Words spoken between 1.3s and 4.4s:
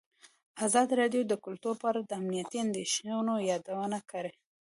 کلتور په اړه د امنیتي اندېښنو یادونه کړې.